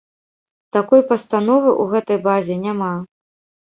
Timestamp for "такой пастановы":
0.77-1.69